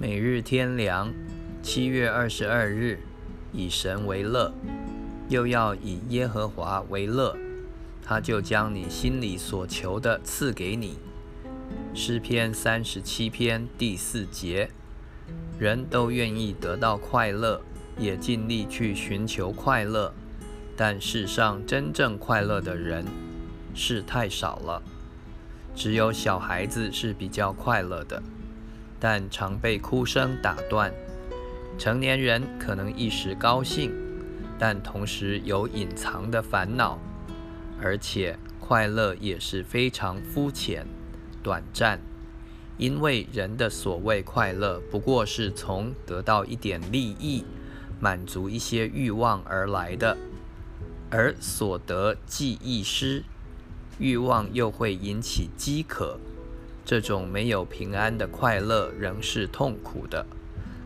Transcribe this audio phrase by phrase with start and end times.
[0.00, 1.12] 每日天良，
[1.60, 3.00] 七月二十二日，
[3.52, 4.54] 以神为乐，
[5.28, 7.36] 又要以耶和华为乐，
[8.00, 11.00] 他就将你心里所求的赐给你。
[11.92, 14.70] 诗篇三十七篇第四节，
[15.58, 17.60] 人都愿意得到快乐，
[17.98, 20.14] 也尽力去寻求快乐，
[20.76, 23.04] 但世上真正快乐的人
[23.74, 24.80] 是太少了。
[25.74, 28.22] 只有小孩子是比较快乐的，
[29.00, 30.92] 但常被哭声打断。
[31.78, 33.92] 成年人可能一时高兴，
[34.58, 36.98] 但同时有隐藏的烦恼，
[37.80, 40.86] 而且快乐也是非常肤浅、
[41.42, 42.00] 短暂。
[42.76, 47.44] 因为人的所谓快乐，不过是从得到一点利益、
[48.00, 50.16] 满足一些欲望而来的，
[51.10, 53.24] 而所得既易失。
[53.98, 56.20] 欲望又会引起饥渴，
[56.88, 60.24] 这种没有平安的快乐仍是痛苦的。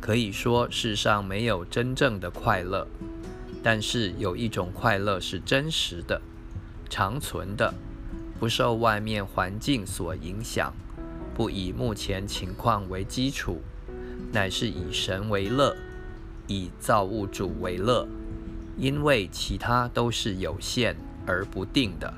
[0.00, 2.86] 可以说世上没有真正的快乐，
[3.64, 6.22] 但是有一种快乐是真实的、
[6.88, 7.74] 长存的，
[8.38, 10.72] 不受外面环境所影响，
[11.34, 13.60] 不以目前情况为基础，
[14.30, 15.76] 乃是以神为乐，
[16.46, 18.06] 以造物主为乐，
[18.76, 22.14] 因为其他都是有限而不定的。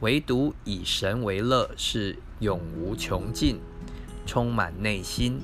[0.00, 3.58] 唯独以神为乐是永无穷尽，
[4.24, 5.40] 充满内心。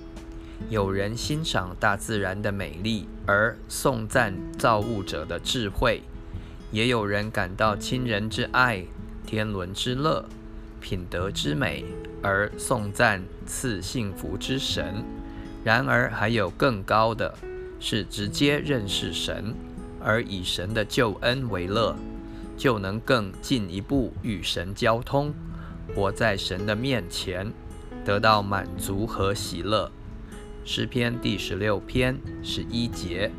[0.70, 6.02] 有人欣赏大自然的美丽而颂赞造物者的智慧，
[6.70, 8.84] 也有人感到亲人之爱、
[9.26, 10.24] 天伦之乐、
[10.80, 11.84] 品德之美
[12.22, 15.04] 而颂赞赐幸福之神。
[15.64, 17.34] 然而，还有更高的，
[17.80, 19.52] 是直接认识神
[20.00, 21.96] 而以神的救恩为乐。
[22.56, 25.32] 就能更进一步与神交通，
[25.94, 27.52] 活在神的面前，
[28.04, 29.90] 得到满足和喜乐。
[30.64, 33.30] 诗篇第十六篇十一节。